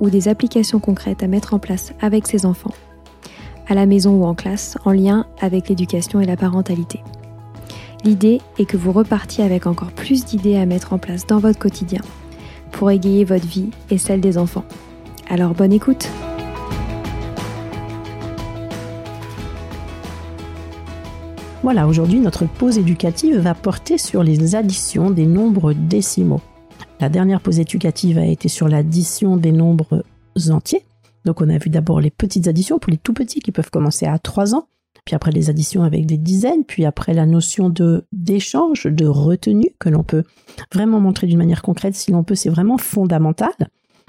[0.00, 2.74] ou des applications concrètes à mettre en place avec ses enfants,
[3.66, 7.02] à la maison ou en classe, en lien avec l'éducation et la parentalité.
[8.04, 11.58] L'idée est que vous repartiez avec encore plus d'idées à mettre en place dans votre
[11.58, 12.02] quotidien
[12.72, 14.64] pour égayer votre vie et celle des enfants.
[15.28, 16.08] Alors bonne écoute
[21.62, 26.40] Voilà, aujourd'hui notre pause éducative va porter sur les additions des nombres décimaux.
[26.98, 30.04] La dernière pause éducative a été sur l'addition des nombres
[30.48, 30.84] entiers.
[31.24, 34.06] Donc on a vu d'abord les petites additions pour les tout petits qui peuvent commencer
[34.06, 34.68] à 3 ans,
[35.04, 37.72] puis après les additions avec des dizaines, puis après la notion
[38.12, 40.24] d'échange, de retenue que l'on peut
[40.72, 43.54] vraiment montrer d'une manière concrète si l'on peut, c'est vraiment fondamental.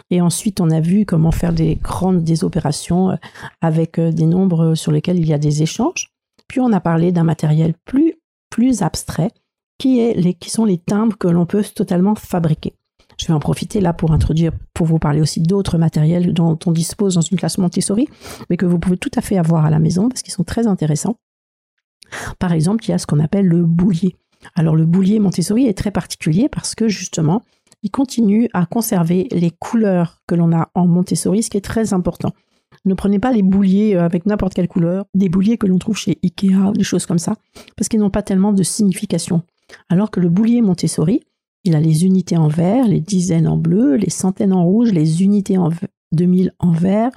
[0.09, 3.15] Et ensuite, on a vu comment faire des grandes des opérations euh,
[3.59, 6.13] avec euh, des nombres sur lesquels il y a des échanges.
[6.47, 8.13] Puis on a parlé d'un matériel plus
[8.49, 9.31] plus abstrait
[9.77, 12.76] qui, est les, qui sont les timbres que l'on peut totalement fabriquer.
[13.27, 16.71] Je vais en profiter là pour introduire, pour vous parler aussi d'autres matériels dont on
[16.71, 18.07] dispose dans une classe Montessori,
[18.49, 20.65] mais que vous pouvez tout à fait avoir à la maison parce qu'ils sont très
[20.65, 21.17] intéressants.
[22.39, 24.15] Par exemple, il y a ce qu'on appelle le boulier.
[24.55, 27.43] Alors le boulier Montessori est très particulier parce que justement,
[27.83, 31.93] il continue à conserver les couleurs que l'on a en Montessori, ce qui est très
[31.93, 32.31] important.
[32.85, 35.97] Ne prenez pas les bouliers euh, avec n'importe quelle couleur, des bouliers que l'on trouve
[35.97, 37.35] chez Ikea, des choses comme ça,
[37.75, 39.41] parce qu'ils n'ont pas tellement de signification.
[39.89, 41.23] Alors que le boulier Montessori,
[41.67, 45.21] il a les unités en vert, les dizaines en bleu, les centaines en rouge, les
[45.23, 45.69] unités en
[46.13, 47.11] de mille en vert,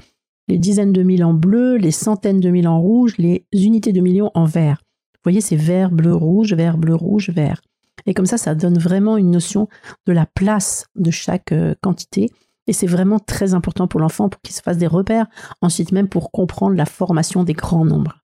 [0.48, 4.00] les dizaines de mille en bleu, les centaines de mille en rouge, les unités de
[4.00, 4.82] millions en vert.
[5.14, 7.60] Vous voyez, c'est vert, bleu, rouge, vert, bleu, rouge, vert.
[8.06, 9.68] Et comme ça, ça donne vraiment une notion
[10.06, 12.30] de la place de chaque euh, quantité.
[12.66, 15.26] Et c'est vraiment très important pour l'enfant pour qu'il se fasse des repères,
[15.60, 18.19] ensuite même pour comprendre la formation des grands nombres.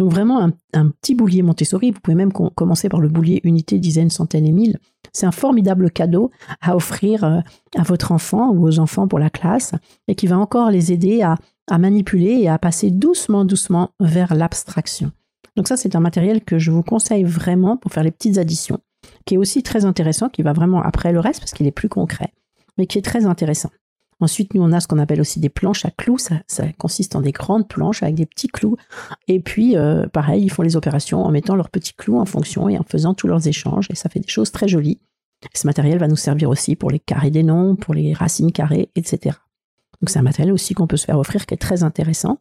[0.00, 4.08] Donc vraiment un, petit boulier Montessori, vous pouvez même commencer par le boulier unité, dizaines,
[4.08, 4.78] centaines et mille.
[5.12, 6.30] C'est un formidable cadeau
[6.62, 7.40] à offrir euh,
[7.76, 9.72] à votre enfant ou aux enfants pour la classe
[10.08, 11.34] et qui va encore les aider à,
[11.70, 15.12] à manipuler et à passer doucement, doucement vers l'abstraction.
[15.54, 18.80] Donc ça, c'est un matériel que je vous conseille vraiment pour faire les petites additions,
[19.26, 21.90] qui est aussi très intéressant, qui va vraiment après le reste parce qu'il est plus
[21.90, 22.32] concret,
[22.78, 23.68] mais qui est très intéressant.
[24.20, 26.18] Ensuite, nous, on a ce qu'on appelle aussi des planches à clous.
[26.18, 26.42] Ça,
[26.78, 28.76] consiste en des grandes planches avec des petits clous.
[29.28, 32.68] Et puis, euh, pareil, ils font les opérations en mettant leurs petits clous en fonction
[32.68, 33.88] et en faisant tous leurs échanges.
[33.90, 35.00] Et ça fait des choses très jolies.
[35.54, 38.90] ce matériel va nous servir aussi pour les carrés des noms, pour les racines carrées,
[38.94, 39.36] etc.
[40.00, 42.38] Donc, c'est un matériel aussi qu'on peut se faire offrir qui est très intéressant.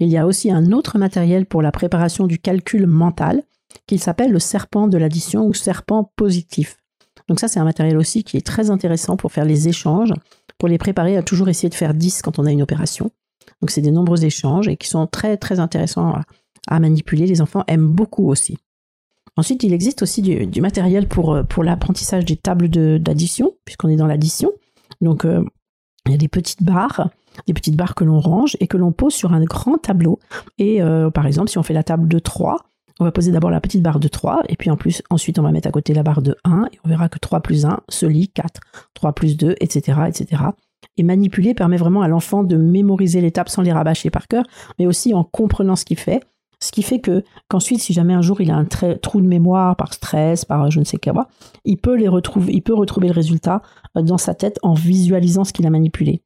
[0.00, 3.42] Il y a aussi un autre matériel pour la préparation du calcul mental
[3.86, 6.76] qui s'appelle le serpent de l'addition ou serpent positif.
[7.28, 10.12] Donc ça, c'est un matériel aussi qui est très intéressant pour faire les échanges
[10.60, 13.10] pour les préparer à toujours essayer de faire 10 quand on a une opération.
[13.60, 16.14] Donc c'est des nombreux échanges et qui sont très très intéressants
[16.68, 17.26] à, manipuler.
[17.26, 18.58] Les enfants aiment beaucoup aussi.
[19.36, 23.96] Ensuite, il existe aussi du, matériel pour, euh, pour l'apprentissage des tables d'addition, puisqu'on est
[23.96, 24.52] dans l'addition.
[25.00, 25.42] Donc euh,
[26.06, 27.08] il y a des petites barres,
[27.46, 30.18] des petites barres que l'on range et que l'on pose sur un grand tableau.
[30.58, 32.58] Et euh, par exemple, si on fait la table de 3,
[33.00, 35.42] on va poser d'abord la petite barre de 3, et puis en plus, ensuite, on
[35.42, 37.80] va mettre à côté la barre de 1, et on verra que 3 plus 1
[37.88, 38.60] se lit 4,
[38.94, 40.42] 3 plus 2, etc., etc.
[40.96, 44.44] Et manipuler permet vraiment à l'enfant de mémoriser l'étape sans les rabâcher par cœur,
[44.78, 46.20] mais aussi en comprenant ce qu'il fait.
[46.62, 49.76] Ce qui fait que qu'ensuite, si jamais un jour il a un trou de mémoire
[49.76, 51.28] par stress, par je ne sais quoi,
[51.64, 53.62] il peut les retrouver, il peut retrouver le résultat
[53.96, 56.22] euh, dans sa tête en visualisant ce qu'il a manipulé.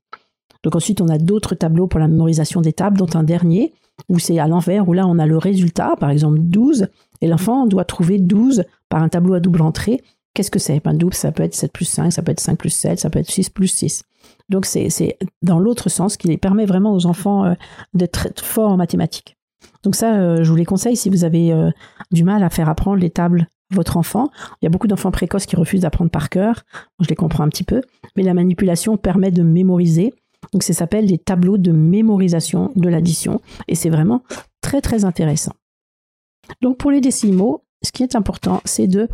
[0.65, 3.75] Donc ensuite, on a d'autres tableaux pour la mémorisation des tables, dont un dernier
[4.09, 6.89] où c'est à l'envers, où là on a le résultat, par exemple 12,
[7.21, 10.03] et l'enfant doit trouver 12 par un tableau à double entrée.
[10.35, 10.85] Qu'est-ce que c'est?
[10.87, 13.09] Un double, ça peut être 7 plus 5, ça peut être 5 plus 7, ça
[13.09, 14.03] peut être 6 plus 6.
[14.49, 17.55] Donc c'est dans l'autre sens qui permet vraiment aux enfants euh,
[17.95, 19.37] d'être forts en mathématiques.
[19.83, 21.71] Donc ça, euh, je vous les conseille si vous avez euh,
[22.11, 24.31] du mal à faire apprendre les tables votre enfant.
[24.61, 26.63] Il y a beaucoup d'enfants précoces qui refusent d'apprendre par cœur.
[27.01, 27.83] Je les comprends un petit peu.
[28.17, 30.15] Mais la manipulation permet de mémoriser.
[30.53, 33.41] Donc ça s'appelle des tableaux de mémorisation de l'addition.
[33.69, 34.23] Et c'est vraiment
[34.61, 35.53] très très intéressant.
[36.61, 39.09] Donc pour les décimaux, ce qui est important, c'est de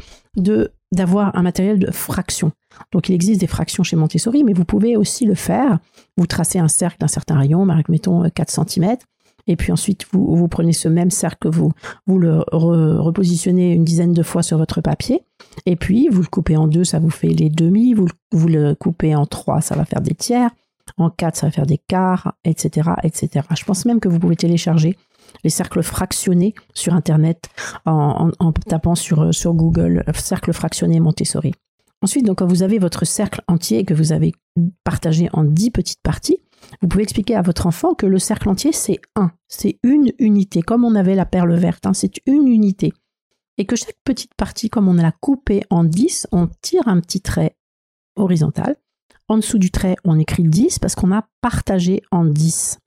[0.93, 2.51] d'avoir un matériel de fraction.
[2.93, 5.79] Donc il existe des fractions chez Montessori, mais vous pouvez aussi le faire.
[6.17, 8.97] Vous tracez un cercle d'un certain rayon, mettons 4 cm,
[9.47, 11.73] et puis ensuite vous, vous prenez ce même cercle, vous,
[12.07, 15.23] vous le repositionnez une dizaine de fois sur votre papier,
[15.67, 18.75] et puis vous le coupez en deux, ça vous fait les demi, vous, vous le
[18.75, 20.51] coupez en trois, ça va faire des tiers,
[20.97, 23.47] en quatre, ça va faire des quarts, etc., etc.
[23.57, 24.97] Je pense même que vous pouvez télécharger
[25.45, 27.49] les cercles fractionnés sur Internet
[27.87, 28.31] en,
[28.67, 31.55] tapant sur, sur Google cercle fractionné Montessori.
[32.03, 34.33] Ensuite, quand vous avez votre cercle entier et que vous avez
[34.85, 36.39] partagé en dix petites parties,
[36.81, 40.63] vous pouvez expliquer à votre enfant que le cercle entier, c'est un, c'est une unité,
[40.63, 42.93] comme on avait la perle verte, hein, c'est une unité.
[43.59, 47.21] Et que chaque petite partie, comme on l'a coupée en 10, on tire un petit
[47.21, 47.57] trait
[48.17, 48.77] horizontal.
[49.31, 52.81] En dessous du trait, on écrit 10 parce qu'on a partagé en 10.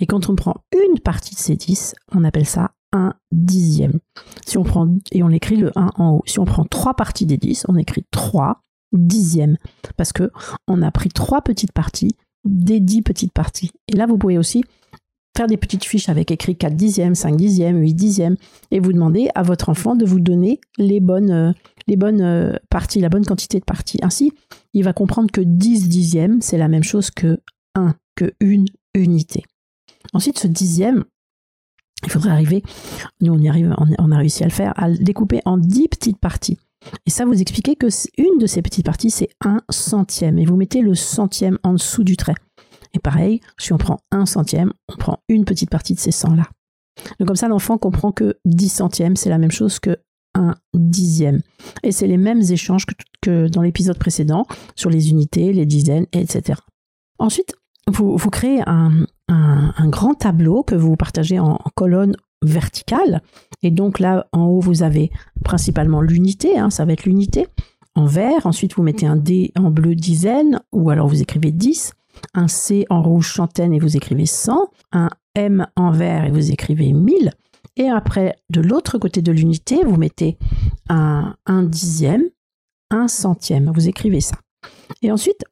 [0.00, 4.00] Et quand on prend une partie de ces 10, on appelle ça un dixième.
[4.46, 6.22] Si on prend, et on écrit le 1 en haut.
[6.24, 8.62] Si on prend trois parties des 10, on écrit 3
[8.92, 9.58] dixièmes.
[9.98, 10.32] Parce que
[10.66, 13.70] on a pris trois petites parties des 10 petites parties.
[13.86, 14.64] Et là, vous pouvez aussi
[15.36, 18.36] faire des petites fiches avec écrit 4 dixièmes, 5 dixièmes, 8 dixièmes,
[18.70, 21.52] et vous demandez à votre enfant de vous donner les bonnes, euh,
[21.90, 23.98] euh, parties, la bonne quantité de parties.
[24.02, 24.32] Ainsi,
[24.74, 27.38] il va comprendre que 10 dixièmes, c'est la même chose que
[27.74, 29.44] 1, que une unité.
[30.12, 31.04] Ensuite, ce dixième,
[32.04, 32.62] il faudrait arriver,
[33.20, 35.88] nous on y arrive, on a réussi à le faire, à le découper en 10
[35.88, 36.58] petites parties.
[37.06, 40.38] Et ça, vous expliquez que une de ces petites parties, c'est un centième.
[40.38, 42.34] Et vous mettez le centième en dessous du trait.
[42.94, 46.44] Et pareil, si on prend un centième, on prend une petite partie de ces 100-là.
[47.18, 49.96] Donc comme ça, l'enfant comprend que 10 centièmes, c'est la même chose que
[50.34, 51.40] un dixième.
[51.82, 52.84] Et c'est les mêmes échanges
[53.20, 54.46] que, dans l'épisode précédent
[54.76, 56.60] sur les unités, les dizaines, etc.
[57.18, 57.54] Ensuite,
[57.88, 59.06] vous, vous créez un,
[59.86, 63.22] grand tableau que vous partagez en, colonne verticale.
[63.62, 65.10] Et donc là, en haut, vous avez
[65.44, 67.48] principalement l'unité, hein, ça va être l'unité
[67.94, 68.46] en vert.
[68.46, 71.92] Ensuite, vous mettez un D en bleu dizaine, ou alors vous écrivez 10,
[72.34, 76.50] un C en rouge centaine et vous écrivez 100, un M en vert et vous
[76.50, 77.32] écrivez 1000.
[77.76, 80.36] Et après, de l'autre côté de l'unité, vous mettez
[80.88, 82.24] un, dixième,
[82.90, 83.70] un centième.
[83.74, 84.36] Vous écrivez ça.
[85.02, 85.44] Et ensuite,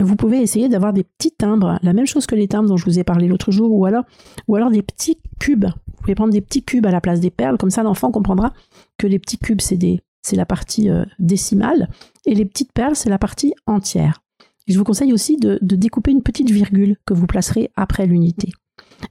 [0.00, 2.84] vous pouvez essayer d'avoir des petits timbres, la même chose que les timbres dont je
[2.84, 4.04] vous ai parlé l'autre jour, ou alors,
[4.48, 5.66] ou alors des petits cubes.
[5.66, 8.52] Vous pouvez prendre des petits cubes à la place des perles, comme ça l'enfant comprendra
[8.98, 9.78] que les petits cubes, c'est,
[10.22, 11.88] c'est la partie euh, décimale,
[12.26, 14.22] et les petites perles, c'est la partie entière.
[14.66, 18.52] Je vous conseille aussi de, découper une petite virgule que vous placerez après l'unité.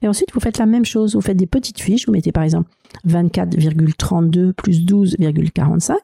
[0.02, 2.44] Et ensuite, vous faites la même chose, vous faites des petites fiches, vous mettez par
[2.44, 2.70] exemple
[3.08, 5.96] 24,32 plus 12,45.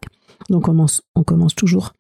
[0.50, 1.94] Donc on commence toujours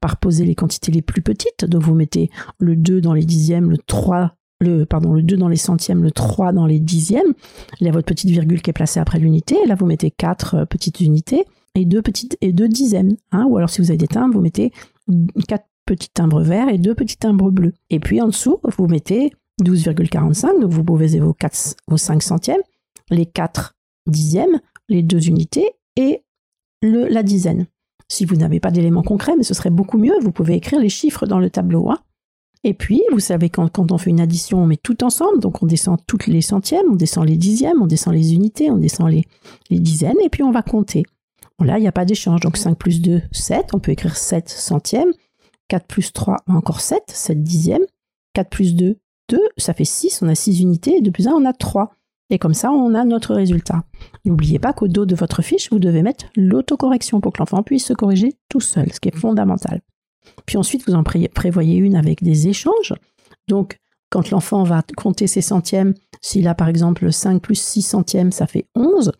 [0.00, 1.64] par poser les quantités les plus petites.
[1.64, 5.48] Donc vous mettez le 2 dans les dixièmes, le 3, le, pardon, le 2 dans
[5.48, 7.34] les centièmes, le 3 dans les dixièmes.
[7.80, 9.56] Il y a votre petite virgule qui est placée après l'unité.
[9.66, 11.44] Là, vous mettez 4 euh, petites unités
[11.74, 13.16] et 2 petites et deux dixièmes.
[13.32, 13.46] Hein.
[13.48, 14.72] Ou alors si vous avez des timbres, vous mettez
[15.48, 17.74] 4 petits timbres verts et 2 petits timbres bleus.
[17.90, 20.60] Et puis en dessous, vous mettez 12,45.
[20.60, 22.62] Donc vous pouvez vos, 4, vos 5 centièmes,
[23.10, 23.74] les 4
[24.06, 26.22] dixièmes, les 2 unités et
[26.82, 27.66] le, la dizaine.
[28.08, 30.88] Si vous n'avez pas d'éléments concrets, mais ce serait beaucoup mieux, vous pouvez écrire les
[30.88, 31.90] chiffres dans le tableau.
[31.90, 31.98] Hein.
[32.66, 35.62] Et puis, vous savez, quand, quand, on fait une addition, on met tout ensemble, donc
[35.62, 39.10] on descend toutes les centièmes, on descend les dixièmes, on descend les unités, on descend
[39.10, 39.24] les,
[39.70, 41.04] dizaines, et puis on va compter.
[41.60, 44.48] Là, il n'y a pas d'échange, donc 5 plus 2, 7, on peut écrire 7
[44.48, 45.12] centièmes,
[45.68, 47.84] 4 plus 3, encore 7, 7 dixièmes,
[48.34, 48.98] 4 plus 2,
[49.30, 51.94] 2, ça fait 6, on a 6 unités, et de plus 1, on a 3.
[52.30, 53.84] Et comme ça, on a notre résultat.
[54.24, 57.84] N'oubliez pas qu'au dos de votre fiche, vous devez mettre l'autocorrection pour que l'enfant puisse
[57.84, 59.82] se corriger tout seul, ce qui est fondamental.
[60.46, 62.94] Puis ensuite, vous en prévoyez une avec des échanges.
[63.46, 63.78] Donc,
[64.10, 65.92] quand l'enfant va compter ses centièmes,
[66.22, 69.12] s'il a par exemple 5 plus 6 centièmes, ça fait 11.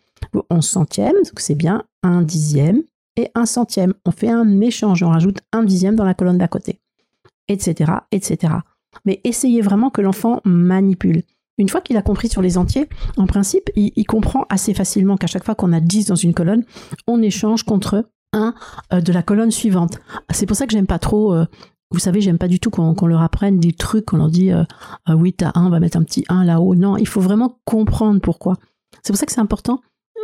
[0.50, 2.82] 11 centièmes, donc c'est bien un dixième
[3.16, 3.94] et un centième.
[4.04, 6.80] On fait un échange, on rajoute un dixième dans la colonne d'à côté,
[7.48, 8.54] etc., etc.
[9.04, 11.22] Mais essayez vraiment que l'enfant manipule.
[11.58, 15.28] Une fois qu'il a compris sur les entiers, en principe, il, comprend assez facilement qu'à
[15.28, 16.64] chaque fois qu'on a 10 dans une colonne,
[17.06, 18.54] on échange contre un
[18.92, 19.98] euh, de la colonne suivante.
[20.30, 21.46] C'est pour ça que j'aime pas trop, euh,
[21.92, 24.64] vous savez, j'aime pas du tout qu'on leur apprenne des trucs, qu'on leur dit euh,
[25.08, 26.74] oui, t'as un, on va mettre un petit 1 là-haut.
[26.74, 28.56] Non, il faut vraiment comprendre pourquoi.
[29.02, 29.80] C'est pour ça que c'est important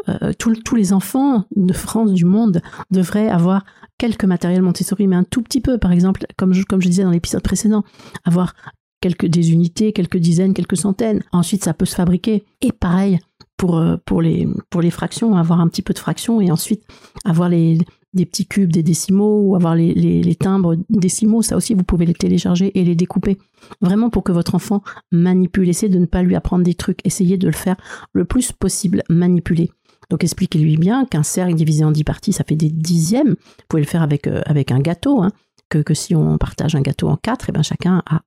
[0.09, 3.65] euh, tous les enfants de France, du monde, devraient avoir
[3.99, 7.43] quelques matériels Montessori, mais un tout petit peu, par exemple, comme je, disais dans l'épisode
[7.43, 7.85] précédent,
[8.25, 8.55] avoir
[9.01, 11.23] quelques des unités, quelques dizaines, quelques centaines.
[11.33, 12.45] Ensuite, ça peut se fabriquer.
[12.61, 13.19] Et pareil
[13.57, 16.83] pour, euh, les, fractions, avoir un petit peu de fractions et ensuite
[17.27, 21.43] avoir des petits cubes, des décimaux ou avoir les, les, les, timbres décimaux.
[21.43, 23.37] Ça aussi, vous pouvez les télécharger et les découper.
[23.83, 25.69] Vraiment pour que votre enfant manipule.
[25.69, 27.01] Essayez de ne pas lui apprendre des trucs.
[27.05, 27.77] Essayez de le faire
[28.15, 29.71] le plus possible manipuler.
[30.11, 33.31] Donc expliquez-lui bien qu'un cercle divisé en dix parties, ça fait des dixièmes.
[33.31, 35.23] Vous pouvez le faire avec, euh, un gâteau.
[35.23, 35.31] Hein.
[35.69, 38.23] Que, si on partage un gâteau en quatre, et eh ben chacun a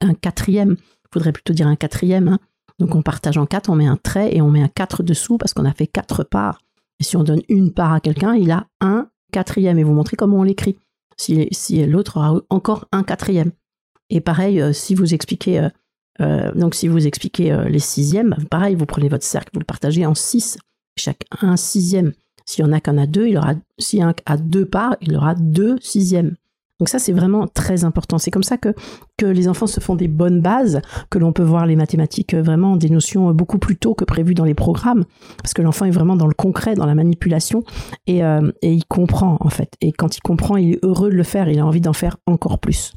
[0.00, 0.72] un quatrième.
[0.72, 2.26] Il faudrait plutôt dire un quatrième.
[2.26, 2.38] Hein.
[2.80, 5.38] Donc on partage en quatre, on met un trait et on met un quatre dessous
[5.38, 6.60] parce qu'on a fait quatre parts.
[6.98, 9.78] Et si on donne une part à quelqu'un, il a un quatrième.
[9.78, 10.76] Et vous montrez comment on l'écrit.
[11.16, 13.52] Si, l'autre aura encore un quatrième.
[14.10, 15.68] Et pareil, euh, si vous expliquez,
[16.20, 20.04] euh, donc si vous expliquez les sixièmes, pareil, vous prenez votre cercle, vous le partagez
[20.06, 20.58] en six.
[20.98, 22.12] Chaque un sixième.
[22.44, 24.66] S'il y en a qu'un a deux, il aura, s'il y en a à deux
[24.66, 26.34] parts, il aura deux sixièmes.
[26.78, 28.18] Donc ça, c'est vraiment très important.
[28.18, 28.72] C'est comme ça que,
[29.20, 32.76] les enfants se font des bonnes bases, que l'on peut voir les mathématiques euh, vraiment
[32.76, 35.04] des notions euh, beaucoup plus tôt que prévu dans les programmes,
[35.42, 37.64] parce que l'enfant est vraiment dans le concret, dans la manipulation,
[38.08, 39.72] euh, et il comprend en fait.
[39.80, 42.16] Et quand il comprend, il est heureux de le faire, il a envie d'en faire
[42.26, 42.92] encore plus.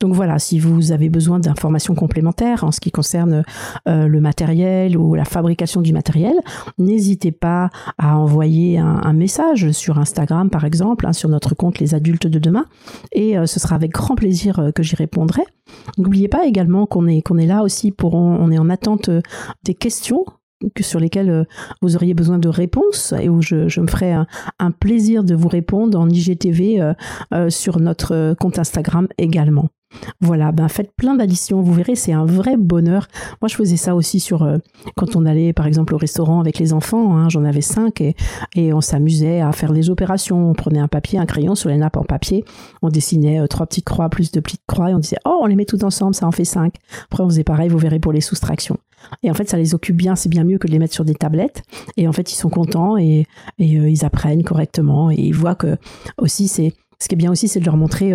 [0.00, 3.44] Donc voilà, si vous avez besoin d'informations complémentaires en ce qui concerne
[3.88, 6.34] euh, le matériel ou la fabrication du matériel,
[6.78, 11.94] n'hésitez pas à envoyer un, message sur Instagram par exemple, hein, sur notre compte Les
[11.94, 12.66] Adultes de demain,
[13.12, 15.42] et euh, ce sera avec grand plaisir euh, que j'y répondrai.
[15.96, 19.10] N'oubliez pas également qu'on est qu'on est là aussi pour on, est en attente
[19.64, 20.24] des questions
[20.74, 21.46] que sur lesquelles
[21.82, 25.98] vous auriez besoin de réponses et où je, me ferai un, plaisir de vous répondre
[25.98, 26.92] en IGTV
[27.48, 29.68] sur notre compte Instagram également.
[30.20, 33.08] Voilà, ben faites plein d'additions, vous verrez, c'est un vrai bonheur.
[33.40, 34.58] Moi, je faisais ça aussi sur euh,
[34.96, 37.16] quand on allait, par exemple, au restaurant avec les enfants.
[37.16, 38.14] Hein, J'en avais cinq et,
[38.54, 40.50] et on s'amusait à faire des opérations.
[40.50, 42.44] On prenait un papier, un crayon sur les nappes en papier.
[42.82, 45.46] On dessinait euh, trois petites croix, plus de petites croix, et on disait oh, on
[45.46, 46.74] les met toutes ensemble, ça en fait cinq.
[47.10, 48.76] Après, on faisait pareil, vous verrez pour les soustractions.
[49.22, 50.16] Et en fait, ça les occupe bien.
[50.16, 51.62] C'est bien mieux que de les mettre sur des tablettes.
[51.96, 53.26] Et en fait, ils sont contents et,
[53.58, 55.76] et euh, ils apprennent correctement et ils voient que
[56.18, 58.12] aussi c'est ce qui est bien aussi, c'est de leur montrer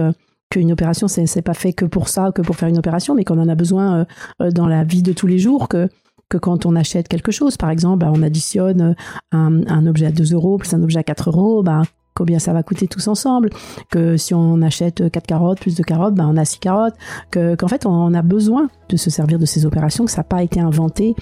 [0.53, 3.39] qu'une opération, c'est pas fait que pour ça, que pour faire une opération, mais qu'on
[3.39, 4.05] en a besoin euh,
[4.41, 5.89] euh, dans la vie de tous les jours, que
[6.29, 8.95] que quand on achète quelque chose, par exemple, bah, on additionne
[9.35, 11.83] euh, un, objet à 2 euros plus un objet à 4 euros, bah,
[12.15, 13.49] combien ça va coûter tous ensemble,
[13.91, 16.95] que si on achète 4 carottes plus de carottes, bah, on a 6 carottes,
[17.29, 20.23] que, qu'en fait on a besoin de se servir de ces opérations, que ça n'a
[20.23, 21.15] pas été inventé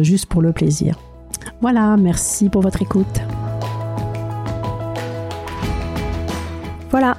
[0.00, 0.98] juste pour le plaisir.
[1.60, 3.20] Voilà, merci pour votre écoute.
[6.90, 7.18] Voilà,